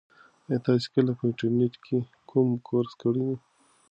[0.47, 1.97] ایا تاسي کله په انټرنيټ کې
[2.29, 3.37] کوم کورس کړی دی؟